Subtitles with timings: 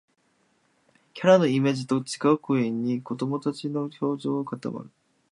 [1.13, 4.89] キャラのイメージと違う声に、子どもたちの表情が固まる